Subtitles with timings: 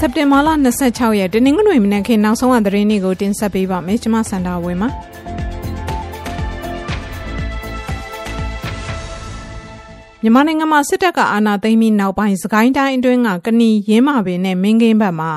[0.00, 0.48] စက်တင်ဘာလ
[0.84, 4.88] 26ရက်တနင်္ဂနွေမနက်ခင်းနောက်ဆုံးအသတင်းတွေကိုတင်ဆက်ပေးပါမယ်ကျွန်မစန္ဒာဝင်းပါ
[10.22, 15.30] မြန်မာနိုင်ငံမှာစစ်တပ်ကအာဏာသိမ်းပြီးနောက်ပိုင်းစကိုင်းတိုင်းအတွင်းကကဏီရင်းမာပင်နဲ့မင်းကင်းဘက်မှာ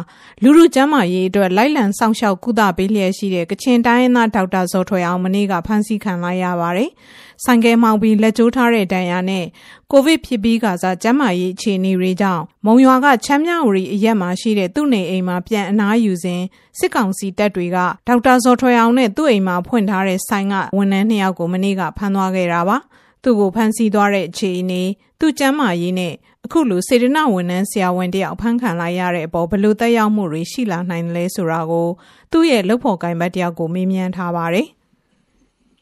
[0.44, 6.90] လူလူကျမ်းမာရေးအတွက်လိုက်လံစောင့်ရှောက်ကုသပေးလျက်ရှိတဲ့ကချင်တိုင်းရင်းသားဒေါက်တာဇော်ထွေအောင်မနေ့ကဖမ်းဆီးခံလိုက်ရပါတယ်။
[7.44, 9.46] ဆိုင်ကယ်မှောင်ပြီးလက်ကျိုးထားတဲ့ဒဏ်ရာနဲ့
[9.91, 16.41] ကိုဗစ်ဖြစ်ပြီးကစားကျန်းမာရေးအခြေအနေတွေကြောင့်မုံရွာကချမ်းမြဝတီအရက်မှာရှိတဲ့သူ့နေအိမ်မှာပြန်အနားယူစဉ်
[16.80, 17.77] စစ်ကောင်စီတပ်တွေက
[18.08, 22.77] ဒေါက်တာဇော်ထွေအောင်နဲ့သူ့အိမ်မှာဖွင့်ထားတဲ့ဆိုင်ကဝန်ထမ်းနှစ်ယောက်ကိုမနေ့ကဖမ်းသွားခဲ့တာပါ။
[23.24, 24.84] သူ့ကိုဖမ်းဆီးသွားတဲ့အခြေအနေ
[25.20, 26.13] သူ့ကျမ်းမာရေးနဲ့
[26.45, 31.88] အခုလိုစေတနာဝန်ထမ်းဆရာဝန်တယောက်ဖမ်းခံလိုက်ရတဲ့အပေါ်ဘလို့တက်ရောက်မှုတွေရှိလာနိုင်တယ်လဲဆိုတာကို
[32.31, 34.67] သူ့ရဲ့လုပ်ဖို့ကိုင်ဘတ်တယောက်ကိုမေးမြန်းထားပါတယ်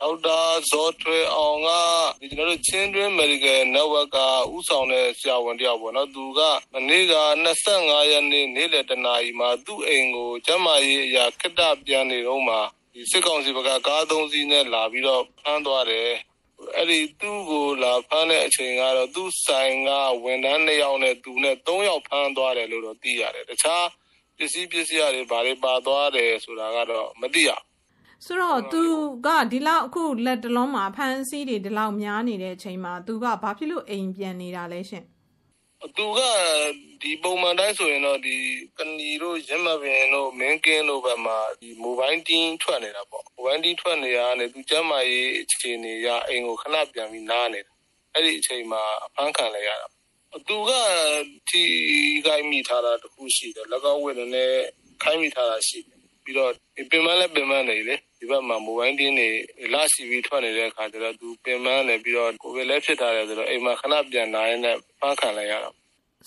[0.02, 0.39] ဒေါက်တာ
[0.71, 1.70] ဇော်ထွေအောင်က
[2.21, 4.20] ဒီကျွန်တော်တို့ချင်းတွင်း Medical Network က
[4.55, 6.41] ဥဆောင်တဲ့ဆရာဝန်တယောက်ပေါ့နော်သူက
[6.73, 7.16] မနေ့က
[7.63, 12.55] 25ရက်နေ့နေ့လယ်တနာရီမှာသူ့အိမ်ကိုကျမ်းမာရေးအရာခက်တပြန်နေတော့မှ
[12.94, 16.09] ဒီစစ်ကောင်စီဘက်ကကားသုံးစီးနဲ့လာပြီးတော့ဖမ်းသွားတယ်
[16.75, 19.89] အဲ့ဒီသူ့ကိုလာဖမ်းတဲ့အချိန်ကတော့သူ့ဆိုင်က
[20.23, 23.86] ဝန်ထမ်း2ယောက်နဲ့သူနဲ့3ယောက်ဖမ်းသွားတယ်လို့တော့သိရတယ်တခြား
[24.38, 27.52] ပစ္စည်းပစ္စည်းတွေဘာတွေပါသွားတယ်ဆိုတာကတော့မသိရ
[28.25, 28.81] ဆိုတော့သူ
[29.25, 35.03] ကဒီလောက်အခုလက်တလုံးမှာဖမ်းဆီးတွေဒီလောက်များနေတဲ့အချိန်မှာသူကဘာဖြစ်လို့အိမ်ပြန်နေတာလဲရှင်
[35.97, 36.20] သူက
[37.02, 38.36] ဒီပုံမှန်တိုင်းဆိုရင်တော့ဒီ
[38.78, 47.73] ကနီတို့ရမပင်တို့မင်းကင်းတို့ဘက်မှာဒီမိုဘိုင်းတင်းထွက်နေတာပေါ့မိုဘိုင်းတင်းထွက်နေရတာနဲ့သူကျမ်းမာရေးအခြေအနေရအိမ်ကိုခဏပြန်ပြီးနားနေတာ
[48.14, 49.88] အဲ့ဒီအချိန်မှာအဖမ်းခံလိုက်ရတာ
[50.48, 50.72] သူက
[51.50, 51.64] ဒီ
[52.28, 54.53] ကိုင်းမိထားတာတခုရှိတယ်၎င်းဝင်းနဲ့
[55.03, 56.52] ခိုင်းမိထားတာရှိတယ်ပြီးတော့
[56.92, 59.30] ပင်မလည်းပင်မနေလေ ဒီဘက်မှာမိုဘိုင်းတင်းတွေ
[59.73, 65.70] လာစီပြီးထွက်နေတဲ့အခါကျတော့သူပင်မနေပြီးတော့ကိုယ်လည်းဖြစ်ထားတယ်ဆိုတော့အိမ်မှာခဏပြန်လာရင်လည်းဖမ်းခံလိုက်ရတာ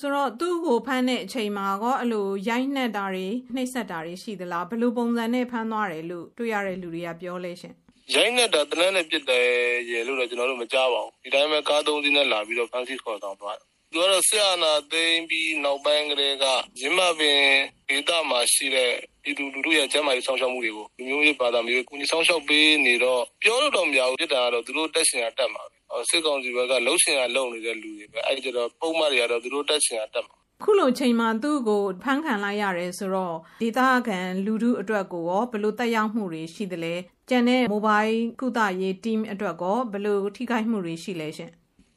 [0.01, 7.75] ဆိုတော့သူ့ကိုဖမ်းတဲ့အချိန်မှာကောအဲ့လိုရိုက်နှက်တာတွေနှိပ်စက်တာတွေရှိသလားဘယ်လိုပုံစံနဲ့ဖမ်းသွားတယ်လို့တွေ့ရတဲ့လူတွေကပြောလဲရှင်
[8.15, 9.47] ရိုက်နှက်တာတနက်နဲ့ပြစ်တယ်
[9.91, 16.45] ရေလို့တော့ကျွန်တော်တို့မကြားပါဘူးဒီတိုင်းပဲကားသုံးစီးနဲ့လာပြီးတော့ဖမ်းဆီးခေါ်ဆောင်သွားတယ် သူကတော့ဆရာနာသိမ့်ပြီးနောက်ပိုင်းကလေးက
[16.81, 17.41] ရင်းမပင်
[17.89, 18.91] ဒေသမှာရှိတဲ့
[19.25, 30.34] ဒီလူလူတို့ရဲ့ကျန်းမာရေးဆောင်ရှောက်မှုတွေကိုလူမျိုးရေးဘာသာမျိုးကိုကြီးဆောင်ရှောက်ပေးနေတော့ပြောလို့တော့မရဘူးပြစ်တာကတော့သူတို့တက်ရှင်ရတက်မှာပဲစစ်ကောင်စီဘက်ကလှုပ်ရှင်ရလှုပ်နေတဲ့လူတွေပဲအဲ့ဒီကျတော့ပုံမှန်တွေကတော့သူတို့တက်ရှင်ရတက်မှာ
[30.65, 36.95] ခုလိုချိန်မှာသူ့ကိုဖမ်းခံလိုက်ရတယ်ဆိုတော့ဒေသခံလူထုအတွက်ကိုရောဘလို့တက်ရောက်မှုတွေရှိသလဲ
[37.29, 41.50] ကျန်တဲ့ mobile ကုသရေး team အတွက်ကောဘလို့ထိခိုက်မှုတွေရှိလဲရှင်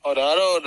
[0.05, 0.57] ဟောဒါတော့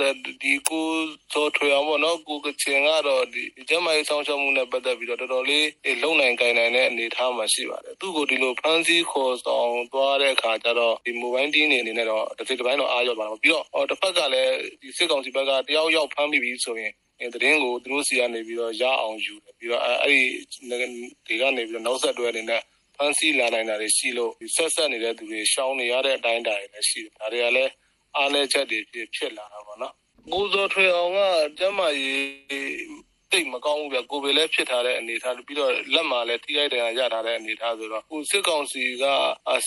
[0.43, 0.87] ဒီကို
[1.33, 5.67] စောထွေအောင်ပေါ့နော်ကိုကချင်ကတော့ဒီကျမရေးဆောင်ရှောက်မှုနဲ့ပတ်သက်ပြီးတော့တော်တော်လေး
[6.03, 16.91] လုံနိုင်ကိုင်နိုင်တဲ့အနေအထားမှာရှိပါတယ်သူ့ကိုဒီလိုဖမ်းဆီးခေါ်ဆောင်သွားတဲ့အခါကျတော့ဒီ mobile team နေအနေနဲ့တော့တစ်စိတ်တစ်ပိုင်းတော့အားရပါတော့ပြီးတော့ဟောတစ်ဖက်ကလည်းဒီစစ်ကောင်စီဘက်ကတယောက်ယောက်ဖမ်းပြီးပြီဆိုရင်
[17.33, 20.21] တရင်ကိုသူတို့စီကနေပြီးတော့ရအောင်ယူတယ်ပြီးတော့အဲ့ဒီ
[21.27, 22.61] ဒီကနေပြီးတော့နောက်ဆက်တွဲအနေနဲ့
[22.95, 27.71] ဖမ်းဆီးလာနိုင်တာတွေရှိလို့ဆက်ဆက်နေတဲ့သူတွေရှောင်းနေရတဲ့အတိုင်းအတာတွေလည်းရှိတယ်ဒါတွေကလည်း
[28.17, 28.79] အားနည်းချက်တွေ
[29.15, 29.93] ဖြစ်လာတာပေါ့နော်
[30.33, 31.19] ကိုဇော်ထွေအောင်က
[31.59, 39.05] ကျမကြီးတိတ်မကောင်းဘူးဗျကိုပဲလည်းဖြစ်ထားတဲ့အနေအထားပြီးတော့လက်မှာလည်းထိခိုက်တယ်ရထားတဲ့အနေအထားဆိုတော့ကိုစစ်ကောင်စီက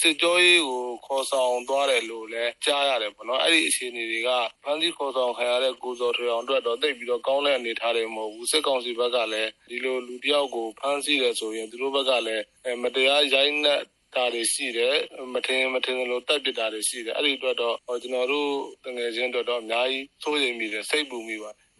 [0.01, 4.29] စစ်ကြောရေးကိုခေါ်ဆောင်သွားတယ်လို့လည်းကြားရတယ်ပေါ့နော်အဲ့ဒီအခြေအနေတွေက
[4.63, 12.43] ဖန်စီခေါ်ဆောင်ခံရတဲ့ကိုဇော်ထွေအောင်အတွက်တော့တိတ်ပြီးတော့ကောင်းတဲ့အနေအထားတွေမဟုတ်ဘူးစစ်ကောင်စီဘက်ကလည်းဒီလိုလူတယောက်ကိုဖမ်းဆီးတယ်ဆိုရင်သူတို့ဘက်ကလည်း
[12.83, 13.81] မတရားရိုက်နှက်
[14.15, 14.95] တာတွေရှိတယ်
[15.33, 18.49] မထင်မထင်လို့တက်ပစ်တာတွေရှိတယ်အဲ့ဒီအတွက်တော့ကျွန်တော်တို့
[18.83, 21.71] တငယ်ချင်းအတွက်တော့အများကြီးစိုးရိမ်မိတယ်စိတ်ပူမိပါတယ်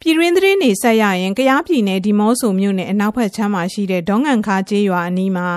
[0.00, 5.48] ပြည်တွင်းသတင်းတွေဆက်ရရင်ကယားပြည်နယ်ဒီမော့ဆိုမြို့နယ်အနောက်ဘက်ခြမ်းမှာရှိတဲ့ဒေါငန်ခါကျေးရွာအနီးမှာ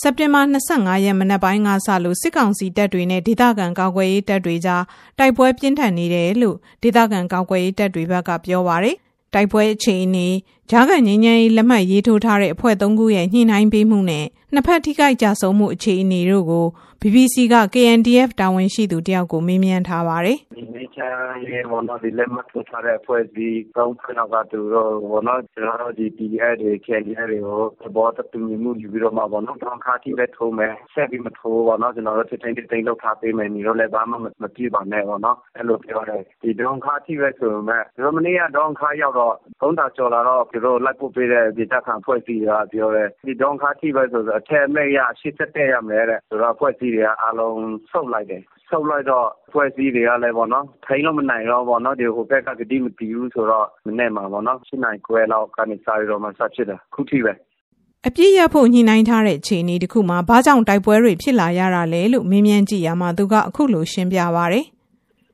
[0.00, 0.40] စက်တင်ဘာ
[0.74, 4.82] 25ရက်မနက်ပိုင်းကစလို့စစ်ကောင်စီတပ်တွေနဲ့ဒေသခံကာကွယ်ရေးတပ်တွေကြား
[5.18, 8.96] တိုက်ပွဲပြင်းထန်နေတယ်လို့ဒေသခံကာကွယ်ရေးတပ်တွေဘက်ကပြောပါရယ်
[9.34, 16.66] တိုက်ပွဲအခြေအနေဂျား ကန်ငင်းငယ်လက်မှတ်ရေးထိုးထားတဲ့အဖွဲ့၃ခုရဲ့ညှိနှိုင်းပေးမှုနဲ့နှစ်ဖက်ထိခိုက်ကြဆုံးမှုအခြေအနေတို့ကို
[17.02, 47.58] BBC က KNDF တာဝန်ရှိသူတယောက်ကိုမေးမြန်းထားပါတယ်။ဒီနေ့ချမ်းရေဘောနော်ဒီလက်မှတ်ထိုးထားတဲ့အဖွဲ့အစည်းကောင်းခွင့်တော့ကသူတို့ဘောနော်ကျွန်တော်တို့ဒီ PDF တွေ KNDF တွေကိုသဘောတူညီမှုယူပြီးတော့မှဘောနော်တောင်းခါတိပဲထိုးမယ်ဆက်ပြီးမထိုးဘောနော်ကျွန်တော်တို့တိတ်တိတ်တိတ်လောက်ထားပေးမယ်ညီတို့လည်းဘာမှမပြည့်ပါနဲ့ဘောနော်အဲ့လိုပြောတယ်ဒီတောင်းခါတိပဲဆိုမဲ့ကျွန်တော်မနေ့ကတောင်းခါရောက်တော့သုံးတာကျော်လာတော့သူတို့လိုက်ပို့ပေးတဲ့ ဒေသခံအဖွဲ့အစည်းကပြောတယ် ဒီတောင်းခါတိပဲဆိုတော့အထက်မဲ့ရ87ရမယ်တဲ့ ဆိုတော့ အဖွဲ့အစည်းတွေက အားလုံး
[47.92, 57.32] ဆုတ်လိုက်တယ်ဆုတ်လိုက်တော့ဖွဲ့စည်းတွေကလည်းပေါ့နော် ထိန်းလို့မနိုင်တော့ပေါ့နော်ဒီဟိုဘက်က ကတိမတီးဘူးဆိုတော့ မနေ့မှာပေါ့နော်7နိုင်ခွဲလောက်ကနေ စပြီးတော့မှဆက်ဖြစ်တယ်ခုထိပဲ
[58.06, 64.77] အပြည့်ရဖို့ ညှိနှိုင်းထားတဲ့ အခြေအနေတခုမှာ ဘာကြောင့် တိုက်ပွဲတွေ ဖြစ်လာရတာလဲလို့မင်းမြန်းကြည့်ရမှာ သူက အခုလို ရှင်းပြပါဗျ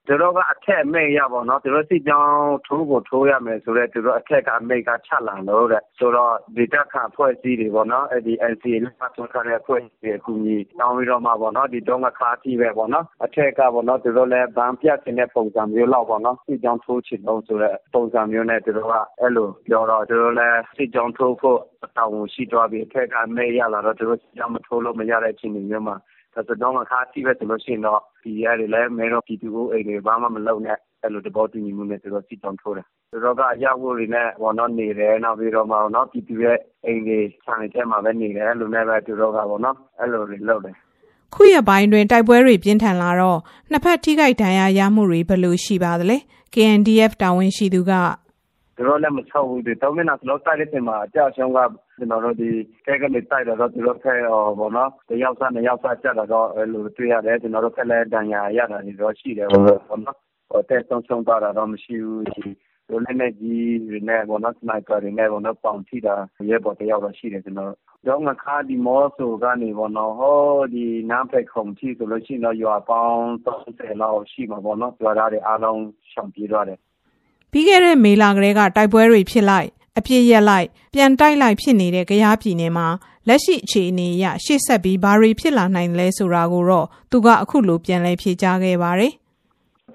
[0.09, 21.61] သူတို့ကအထက်အမိတ်ရပေါ့နော်သူတို့စစ်ကြောင်းထိုးကိုထိုးရမယ်ဆိုတော့သူတို့အထက်ကအမိတ်ကချက်လာလို့တဲ့ဆိုတော့ဒီတက်ခါဖွဲ့စည်းတွေပေါ့နော်အဲ့ဒီ NCA လက်မှတ်ထိုးထားတဲ့ဖွဲ့စည်းတွေအကူကြီးတောင်းပြီးတော့မှပေါ့နော်ဒီတော့ငါခါတိပဲပေါ့နော်အထက်ကပေါ့နော်သူတို့လည်းဗန်းပြတ်တဲ့ပုံစံမျိုးလောက်ပေါ့နော်စစ်ကြောင်းထိုးချင်တော့ဆိုတော့ပုံစံမျိုးနဲ့သူတို့ကအဲ့လိုပြောတော့သူတို့လည်းစစ်ကြောင်းထိုးဖို့
[21.97, 25.97] တောင်းရှိသွားပြီးအထက်ကမိတ်ရလာတော့သူတို့စစ်ကြောင်းမထိုးလို့မရတဲ့အချိန်မျိုးမှာ
[26.35, 40.75] ဒါတော့ငါခါတိပဲဆိုလို့ရှိရင်တော့ ဒီရတယ်လည်း မဲတော့ပြည်သူ့အိမ်တွေ ဘာမှမလုပ်နဲ့ အဲ့လိုတဘောတူညီမှုနဲ့ သူတို့ စစ်ကြောင်းထိုးတယ် သူတို့က အရာဝတွေနဲ့ဘောနော် နေတယ် နောက်ပြီးတော့မှနော်ပြည်သူရဲ့အိမ်တွေ ခြံတွေထဲမှာပဲ နေတယ် အဲ့လိုနဲ့ပဲ သူတို့ကဘောနော် အဲ့လိုတွေလုပ်တယ်
[41.35, 43.39] ခုရပိုင်းတွင်တိုက်ပွဲတွေ ပြင်းထန်လာတော့
[43.71, 46.17] နှစ်ဖက် ထိခိုက်ဒဏ်ရာရမှုတွေ ဘယ်လိုရှိပါသလဲ
[46.55, 47.93] KNDF တာဝန်ရှိသူက
[48.77, 51.59] သူတို့လည်းမချောက်ဘူး ဒီတော့မင်းကကျွန်တော်တိုက်တဲ့ချိန်မှာ အကြောက်ရှုံးက
[51.97, 52.49] ကျွန်တော်တို့ ဒီ
[52.87, 54.21] ကဲကနေ တိုက်တော့ သူတို့ဖက်
[54.59, 62.51] ဘောနော် တယောက်စားနှစ်ယောက်စားကြတော့ အဲ့လိုတွေ့ရတယ် ကျွန်တော်တို့ဖက်လည်း ဒဏ်ရာရတာတွေတော့ ရှိတယ်ဘောနော်ဟိုတက်ဆုံးဆုံးသွားတာတော့ မရှိဘူးရှိ
[62.89, 66.15] တို့လည်းနဲ့ကြီးတွေနဲ့ဘောနော် စနိုက်ပါတွေနဲ့ဘောနော် ပေါင်ထိတာ
[66.49, 67.69] ရဲဘော်တယောက်တော့ ရှိတယ် ကျွန်တော်
[68.09, 70.39] တော့ငါခါဒီမောဆိုကနေဘောနော်ဟော
[70.75, 75.81] ဒီနားဖက်ခုံထိဆိုလို့ရှိရင်တော့ ရွာပေါင်း30လောက်ရှိမှာဘောနော် ရွာသားတွေအားလုံး
[76.13, 76.79] ရှောင်ပြေးသွားတယ်
[77.53, 79.69] ပြီးခဲ့တဲ့ မေလကလေးက တိုက်ပွဲတွေဖြစ်လိုက်
[79.99, 82.87] အပြစ်ရက်လိုက်ပြန်တိုက်လိုက်ဖြစ်နေတဲ့ကြားပြည်နယ်မှာ
[83.29, 89.13] လက်ရှိအခြေအနေအရရှေ့ဆက်ပြီးဘာတွေဖြစ်လာနိုင်လဲဆိုတာကိုတော့သူကအခုလိုပြန်လည်ဖြေကြားခဲ့ပါတယ်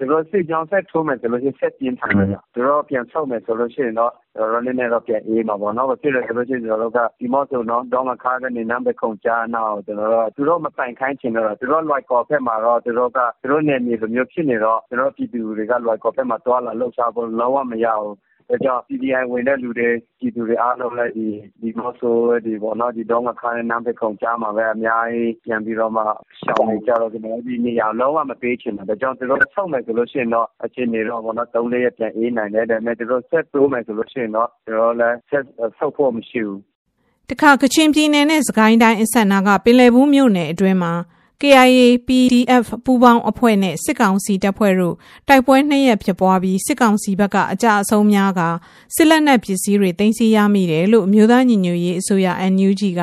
[0.02, 18.16] ူတို့စစ်ကြောင်းဆက်ထိုးမယ်ဆိုလို့ရှိရင်ဆက်ပြင်းထန်တယ်။သူတို့ပြန်ဆုတ်မယ်ဆိုလို့ရှိရင်တော့ကျွန်တော်တို့လည်းတော့ပြန်အေးမှာပေါ့နော်။ဖြစ်လို့ဆိုလို့ရှိရင်ကျွန်တော်တို့ကဒီမော့ဆိုတော့တောင်းမခါကနေနံပါတ်ခုံကြားနောက်ကျွန်တော်တို့သူတို့မတိုင်ခိုင်းချင်တော့သူတို့လွိုက်ကော်ဖက်မှာတော့သူတို့ကသူတို့နယ်မြေလိုမျိုးဖြစ်နေတော့ကျွန်တော်ပြည်သူတွေကလွိုက်ကော်ဖက်မှာတွာလာလှုပ်ရှားဖို့လုံးဝမရဘူး
[18.50, 19.88] ဒါကြောင့် PDI ဝင်တဲ့လူတွေ
[20.18, 21.26] ပြည်သူတွေအားလုံးလည်း ဒီ
[21.60, 22.14] ဒီမော့ဆို
[22.44, 26.02] ဒီပေါ့နော် ဒီတော့ငါခါနဲ့နမ်းဖက်ခုံကြားမှာပဲ အများကြီးပြန်ပြီးတော့မှ
[26.40, 35.44] ရှောင်းနေကြတော့ ကျွန်တော်ဒီနေရာလုံးဝမပေးချင်ဘူးဒါကြောင့် သူတို့ဆောက်မယ်ဆိုလို့ရှိရင်တော့ အချင်းနေတော့ပေါ့နော်၃လေးရက်ပြန်အေးနိုင်တယ် ဒါပေမဲ့ သူတို့ဆက်တိုးမယ်ဆိုလို့ရှိရင်တော့ ကျွန်တော်လည်း ဆက်
[35.78, 36.60] ဆောက်ဖို့မရှိဘူး
[37.30, 40.92] တခါ ကချင်ပြည်နယ်နဲ့စကိုင်းတိုင်းအဆက်နာကပင်လယ်ဘူးမြို့နယ်အတွင်းမှာ
[41.40, 44.96] KIA PDF ပူးပေါင်းအဖွဲ့နဲ့စစ်ကောင်စီတပ်ဖွဲ့တို့
[45.28, 48.40] တိုက်ပွဲနှစ်ရက်ဖြစ်ပွားပြီးစစ်ကောင်စီဘက်ကအကြအဆုံးများက
[48.96, 53.02] စစ်လက်နက်ပစ္စည်းတွေတင်စီရမိတယ်လို့အမျိုးသားညီညွတ်ရေးအစိုးရ NUG က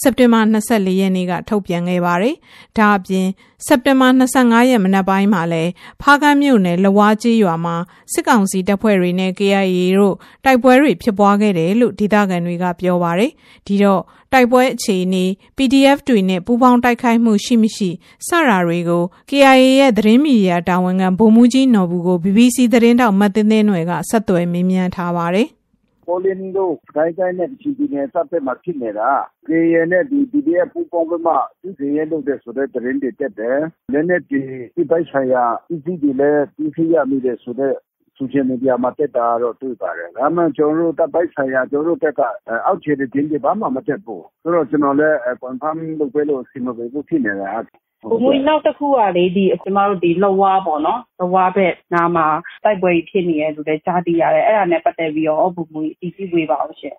[0.00, 2.34] စက်တင်ဘာ24ရက်နေ့ကထုတ်ပြန်ခဲ့ပါတယ်။
[2.76, 3.26] ဒါအပြင်
[3.64, 5.70] စက်တင်ဘာ25ရက်မနက်ပိုင်းမှာလည်း
[6.02, 7.76] ဖားကန်းမြို့နယ်လဝါကြီးရွာမှာ
[8.12, 13.30] စစ်ကောင်စီတပ်ဖွဲ့တွေနဲ့ KIA တို့တိုက်ပွဲတွေဖြစ်ပွားခဲ့တယ်လို့ဒေသခံတွေကပြောပါတယ်။
[13.66, 15.24] ဒီတော့တိုက်ပွဲအခြေအနေ
[15.56, 17.90] PDF တွေနဲ့ပူးပေါင်းတိုက်ခိုက်မှုရှိမရှိ
[18.26, 25.48] စတာတွေကို KIA ရဲ့သတင်းမီဒီယာတာဝန်ခံဗိုလ်မှူးကြီးနော်ဘူးကို BBC သတင်းတောက်မတ်တင်းတင်းနွယ်ကဆက်သွယ်မေးမြန်းထားပါတယ်။
[26.06, 29.10] ပေါ်လင်းတို့ဒိုင်းတိုင်းနဲ့ချီတီနယ်စပ်ဘက်မှာဖြစ်နေတာ
[29.46, 33.58] KIA နဲ့ဒီ PDF ပူးပေါင်းပြီးမှသူစင်ရဲလုပ်တဲ့ဆိုတဲ့သတင်းတွေတက်တယ်။
[33.92, 34.40] လည်းနဲ့ဒီ
[34.76, 37.74] ဒီပိုက်ဆိုင်ရာအစီအစီလည်းပြီးခရမိတဲ့ဆိုတဲ့
[38.18, 42.20] social media မှာတက်တာတော့တွေ့ပါတယ်။ဒါမှကျွန်တော်တို့တပ်ပိုင်းဆိုင်ရာကျွန်တော်တို့တက်က
[42.66, 47.52] အောက်ခြေတဲ့တင်းတွေဘာမှမတက်ဘူး။ဆိုတော့ကျွန်တော်လည်း confirm လုပ်ပေးလို့စီမပေးဘူးဖြစ်နေတာ။
[48.10, 52.26] ဘုံမနောက်တစ်ခုကလေဒီကျမတို့ဒီလဝါပေါ့နော်လဝါဘက်နားမှာ
[52.64, 56.96] တိုက်ပွဲဖြစ်နေရလို့လည်းကြားသိရတယ်အဲ့ဒါနဲ့ပတ်သက်ပြီးတော့ဘုံမအတီးစီဝေးပါအောင်ရှင်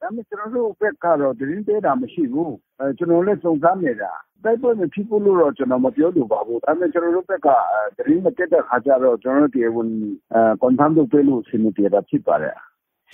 [0.00, 4.12] ဒါပေမဲ့ကျွန်တော်တို့ဘက်ကတော့သတင်းပေးတာမရှိဘူးအဲကျွန်တော်လည်းစုံစမ်းနေတာ
[4.44, 7.48] တိုက်ပွဲမဖြစ်ဘူးလို့တော့ကျွန်တော်မပြောလို့ပါဘူးဒါပေမဲ့ကျွန်တော်တို့ဘက်က
[7.96, 9.88] သတင်းမတက်တဲ့ခါကျတော့ကျွန်တော်တို့ဒီဝန်
[10.34, 12.56] အဲ confirm လုပ်ပေးလို့ဆင်ပြေတာဖြစ်ပါတယ်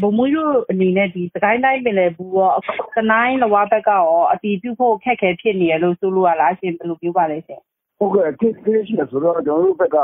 [0.00, 2.52] ဘုံမွေးတို့အနေနဲ့ဒီစကိုင်းတိုင်းပင်လယ်ဘူးရော
[2.96, 7.60] စနိုင်းလဝါဘက်ကရောအတီးပြုတ်ဖို့ခက်ခဲဖြစ်နေရလို့ဆိုလို့ရလားရှင်ဘယ်လိုပြောပါလဲရှင်
[7.98, 9.98] ဟုတ်ကဲ့အဖြစ်သေးရှိဆိုတော့ကျွန်တော်တို့ဘက်က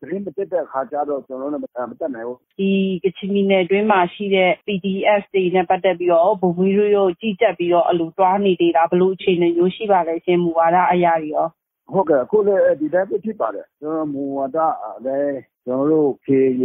[0.00, 1.66] သတင်းမတက်တဲ့ခါကျတော့ကျွန်တော်တို့မ
[2.00, 2.70] တက်နိုင်ဘူးဒီ
[3.04, 11.46] ကချင်ပြည်နယ်အတွင်းမှာရှိတဲ့ PDF တွေနဲ့ပတ်သက်ပြီးတော့ဘုံမီရိုရိုကြည့်ကြက်ပြီးတော့အလူတွားနေသေးတာဘလို့အခြေအနေမျိုးရှိပါလဲရှင်မူဝါဒအရာတွေရော
[11.92, 14.58] ဟုတ်ကဲ့အခုလည်းဒီတိုင်းပဲဖြစ်ပါတယ်ကျွန်တော်မူဝါဒ
[15.04, 16.64] လည်းကျွန်တော်တို့ခေရ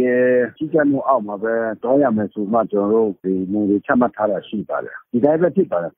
[0.56, 5.92] ကြီးကြပ်မှုအောက်မှာပဲတောင်းရမယ်ဆိုမှကျွန်တော်တို့ဒီမူတွေချမှတ်ထားတာရှိပါတယ်ဒီတိုင်းပဲဖြစ်ပါတယ်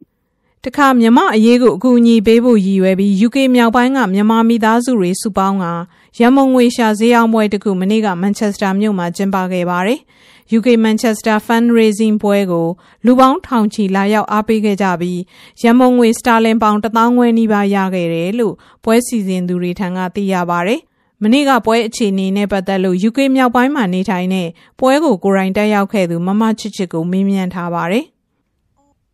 [0.65, 5.67] တခါမြမအရေးကိုအကူအညီပေးဖို့ရည်ရွယ်ပြီး UK မြောက်ပိုင်းကမြန်မာမိသားစုတွေစုပေါင်းက
[6.21, 10.01] ရမုံငွေရှာဈေးအောင်ပွဲတခုမနေ့ကမန်ချက်စတာမြို့မှာကျင်းပခဲ့ပါတယ်။
[10.57, 12.67] UK Manchester Fundraising ပွဲကို
[13.07, 15.21] လူပေါင်းထောင်ချီလာရောက်အားပေးခဲ့ကြပြီး
[15.63, 18.55] ရမုံငွေစတာလင်ပေါင်1000ငွေနီးပါးရခဲ့တယ်လို့
[18.85, 20.81] ပွဲစီစဉ်သူတွေထံကသိရပါတယ်။
[21.23, 24.49] မနေ့ကပွဲအခြေအနေနဲ့ပတ်သက်လို့ UK မြောက်ပိုင်းမှာနေထိုင်တဲ့
[24.81, 28.07] ပွဲကိုကိုရိုင်းတက်ရောက်ခဲ့သူမမချစ်ချစ်ကိုမေးမြန်းထားပါတယ်။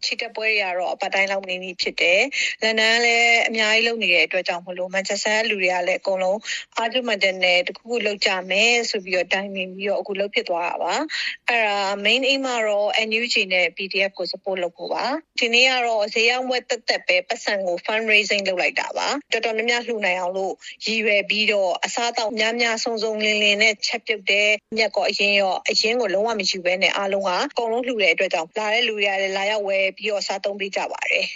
[0.05, 2.21] ချီတက်ပွဲတွေကတော့ပတ်တိုင်းလောက်နေနေဖြစ်တယ်။
[2.63, 6.39] လန်ဒန်လည်းအများကြီးလုပ်နေတဲ့အတွက်ကြောင့်မလို့မန်ချက်စတာလူတွေကလည်းအကုန်လုံး
[6.77, 10.95] အာဂျူမန်တန်နဲ့တခုခုလောက်ကြမယ်ဆိုပြီးတော့တိုင်ပင်ပြီးတော့အခုလုပ်ဖြစ်သွားတာပါ။
[11.49, 15.05] အဲ့ဒါ main aim ကတော့ NUG နဲ့ PDF ကို support လုပ်ဖို့ပါ။
[15.41, 20.53] ဒီနေ့ကတော့ဈေးရောက်ပွဲတက်တက်ပဲပတ်စံကို fundraising လုပ်လိုက်တာပါ။တော်တော်များများလှူနိုင်အောင်လို့
[20.85, 31.27] ရည်ရွယ်ပြီးတော့အစားတောက်များများစုံစုံလင်းလင်းနဲ့ချက်ပြုတ်တဲ့မြက်ကောအရင်ရောအရင်ကိုလုံးဝမယူဘဲနဲ့အားလုံးကအကုန်လုံးလှူတဲ့အတွက်ကြောင့်လာတဲ့လူတွေကလည်းလာရောက်ဝယ်ပြီးတော့စားသုံးပေးကြပါတယ်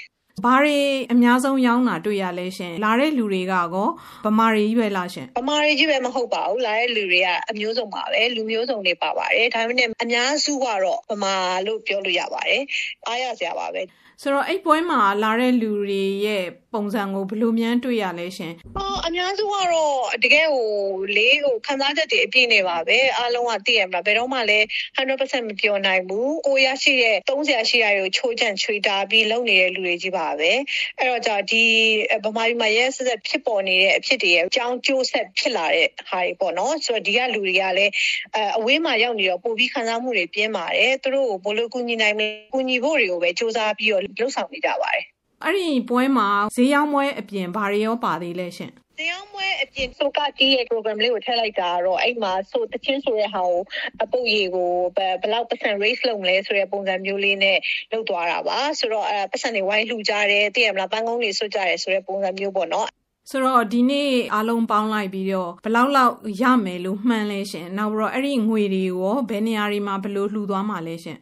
[0.44, 0.78] ဘာတွေ
[1.12, 3.88] အများဆုံးရောင်းတာတွေ့ရလဲရှင်လာတဲ့လူတွေကကော
[4.26, 11.34] ဗမာတွေကြီးပဲလားရှင်ဗမာတွေကြီးပဲမဟုတ်ပါဘူးလာတဲ့လူတွေကအမျိုးစုံပါပဲလူမျိုးစုံတွေပါပါတယ်ဒါပေမဲ့အများစုကတော့ဗမာ
[11.66, 12.62] လို့ပြောလို့ရပါတယ်
[13.06, 13.82] အားရစရာပါပဲ
[14.22, 19.94] ဆိုတော့အဲ့ပွဲမှာလာတဲ့လူတွေရဲ့ပုံစံကိုဘယ်လိုများတွေ့ရလဲရှင်။အော်အများစုကတော့
[20.24, 20.68] တကယ်ဟို
[21.16, 24.64] လေးဟိုခန်းစားချက်တွေအပြည့်နေပါပဲ။အားလုံးကသိရမလား။ဘယ်တော့မှလည်း
[24.96, 30.50] 100%မပြောနိုင်ဘူး။ကိုရရှိတဲ့30ရှိရတွေကိုချိုးချန့်ချွေတာပြီးလုပ်နေတဲ့လူတွေကြီးပါပဲ။
[30.98, 31.64] အဲ့တော့じゃဒီ
[32.24, 37.92] ဗမာပြည်မှာရဲဆက်ဆက်ဖြစ်ပေါ်နေတဲ့အဖြစ်တွေရဲ့အကြောင်းကျိုးဆက်ဖြစ်လာတဲ့ဟာတွေပေါ့နော်။ဆိုတော့ဒီကလူတွေကလည်း
[38.58, 45.04] အဝေးမှာရောက်နေတော့ပို့ပြီးခံစားမှုတွေပြင်းပါတယ်။သူတို့ကိုဘလို့ကူညီနိုင်မလဲ။ကူညီဖို့တွေကိုပဲစူးစမ်းပြီးတော့လှုပ်ဆောင်နေကြပါတယ်
[45.42, 53.60] အဲ့ဒီပွဲမှာဈေးရောင်းပွဲအပြင်ဘာတွေရောပါသေးလဲရှင်တရားမွဲအပြင်ဆိုကတီးရဲ့ program လေးကိုထည့်လိုက်တာတော့အဲ့မှာဆိုတချင်းဆိုတဲ့ဟာကို
[54.02, 57.58] အပုတ်ရေကိုဘယ်လောက် percent raise လုပ်မလဲဆိုတဲ့ပုံစံမျိုးလေးနဲ့
[57.92, 62.88] လုပ်သွားတာပါဆိုတော့အဲပတ်စံတွေဝိုင်းလှူကြတယ်တည်ရမလားပန်းကုန်းတွေဆွတ်ကြတယ်ဆိုတဲ့ပုံစံမျိုးပေါ့နော်
[63.30, 71.18] ဆိုတော့ဒီနေ့အားလုံးပေါင်းလိုက်ပြီးတော့ဘလောက်လောက်ရမယ်လို့မှန်းလဲရှင်နောက်ပြီးတော့အဲ့ဒီငွေတွေရောဘယ်နေရာတွေမှာဘယ်လိုလှူသွားမှာလဲရှင်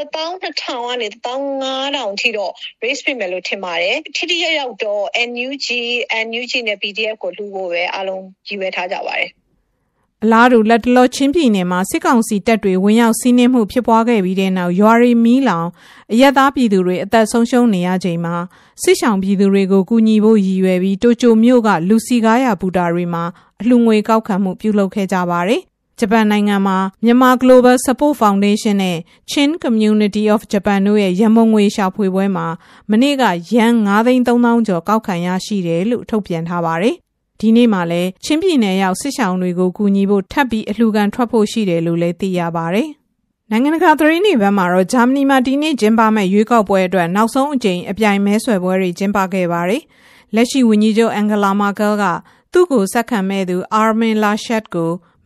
[0.00, 2.52] 12000ကနေ15000ထိတော့
[2.82, 5.66] raise ပြင်မယ်လို့ထင်ပါတယ်ထိထိရောက်ရောက်တော့ NUG
[6.26, 9.30] NUG နဲ့ PDF ကိုလူဖို့ပဲအားလုံးကြီးဝဲထားကြပါတယ်
[10.24, 15.68] အလားတူလက်တလောချင်းပြည်နယ်မှာစစ်ကောင်စီတပ်တွေဝင်ရောက်စီးနင်းမှုဖြစ်ပွားခဲ့ပြီးတဲ့နောက်ရွာရီမီးလောင်
[16.12, 18.34] အရက်သားပြည်သူတွေအသက်ဆုံးရှုံးနေရချိန်မှာ
[18.82, 23.24] စစ်ဆောင်ပြည်သူတွေကိုကူညီဖို့ရည်ရွယ်ပြီးတိုကျိုမြို့ကလူစီကားရဘူတာတွေမှာ
[23.60, 25.62] အလှငွေကောက်ခံမှုပြုလုပ်ခဲ့ကြပါတယ်
[26.00, 28.98] ဂျပန်နိုင်ငံမှာ မြန်မာ Global Support Foundation နဲ့
[29.30, 32.46] Chin Community of Japan တို့ရဲ့ ရန်ပုံငွေရှာဖွေပွဲမှာ
[32.90, 33.72] မနေ့ကရန်
[34.16, 36.94] 9,300ကျော် ကောက်ခံရရှိတယ်လို့ ထုတ်ပြန်ထားပါတယ်။
[37.40, 42.88] ဒီနေ့မှာလည်း ချင်းပြည်နယ်ရောက် စစ်ဆောင်တွေကို ကူညီဖို့ ထပ်ပြီး အလှူခံထွက်ဖို့ ရှိတယ်လို့လည်း သိရပါတယ်။
[43.50, 49.82] နိုင်ငံတကာ သတင်းတွေဘက်မှာတော့ ဂျာမနီမှာ ဒီနေ့ကျင်းပမဲ့ရွေးကောက်ပွဲအတွက် နောက်ဆုံးအကြိမ် အပြိုင်မဲဆွယ်ပွဲတွေ ကျင်းပခဲ့ပါတယ်။
[50.34, 52.04] လက်ရှိဝန်ကြီးချုပ်အန်ဂလာမာကယ်က
[52.52, 54.64] သူ့ကို ဆက်ခံမဲ့သူအာမင်လာရှက်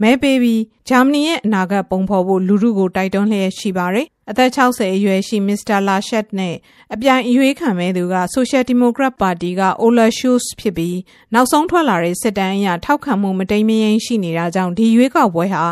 [0.05, 6.55] ကိုမဲပေးပြီး ဂျာမနီရဲ့အနာဂတ်ပုံဖော်ဖို့လူထုကိုတိုက်တွန်းလျက်ရှိပါတယ်။အသက်60အရွယ်ရှိမစ္စတာလာရှက်နဲ့
[6.95, 10.99] အပြိုင်အရွေးခံမဲ့သူကဆိုရှယ်ဒီမိုကရက်ပါတီကအိုလာရှုစ်ဖြစ်ပြီး
[11.35, 15.65] နောက်ဆုံးထွက်လာတဲ့စစ်တမ်းအရထောက်ခံမှုမတိမ်မယိမ်းရှိနေတာကြောင့်ဒီရွေးကောက်ပွဲဟာ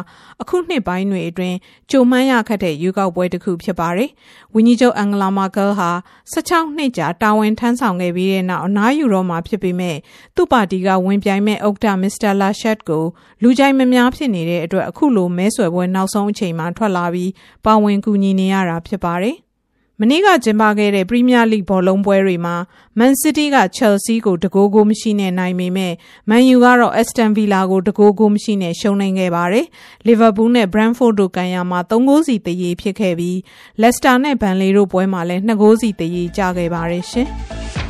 [0.42, 1.57] အခုနှစ်ပိုင်းတွေအတွင်း
[1.90, 4.11] ကြိုမှန်းရခက်တဲ့ရွေးကောက်ပွဲတစ်ခုဖြစ်ပါတယ်။
[4.54, 5.90] ဝင်းကြီးချုပ်အန်ဂလာမာကယ်ဟာ
[6.33, 9.97] 16နှစ်ကြာတာဝန်ထမ်းဆောင်ခဲ့ပြီးတဲ့နောက်အနားယူတော့မှာဖြစ်ပေမဲ့
[10.37, 13.04] သူ့ပါတီကဝင်ပြိုင်မဲ့ဥက္ကဋ္ဌမစ္စတာလာရှက်ကို
[13.42, 17.30] လူကြိုက်မများဖြစ်နေတဲ့အတွက်အခုလိုမဲဆွယ်ပွဲနောက်ဆုံးအချိန်မှာထွက်လာပြီး
[17.64, 19.37] ပါဝင်ကူညီနေရတာဖြစ်ပါတယ်။
[20.00, 22.56] မနေ့ကကျင်းပခဲ့တဲ့ပရီးမီးယားလိဘောလုံးပွဲတွေမှာ
[22.99, 25.92] မန်စီးတီးကချယ်ဆီကိုတကိုးကိုမရှိနဲ့နိုင်ပေမဲ့
[26.28, 29.66] မန်ယူကတော့အက်စတန်ဗီလာကိုတကိုးကိုမရှိနဲ့ရှုံးနိုင်ခဲ့ပါတယ်။
[30.06, 33.38] လီဗာပူးနဲ့ဘရန်ဖို့တို့ကန်ရမှာ3ဂိုးစီတရေဖြစ်ခဲ့ပြီး
[33.80, 37.28] လက်စတာနဲ့ဘန်လီတို့ပွဲမှာလည်း2ဂိုးစီတရေကျခဲ့ပါတယ်ရှင်။